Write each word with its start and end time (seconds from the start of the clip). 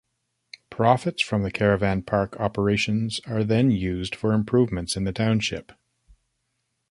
Profits 0.71 1.21
from 1.21 1.43
the 1.43 1.51
caravan 1.51 2.01
park 2.01 2.35
operations 2.39 3.21
are 3.27 3.43
then 3.43 3.69
used 3.69 4.15
for 4.15 4.33
improvements 4.33 4.97
in 4.97 5.03
the 5.03 5.13
township. 5.13 5.73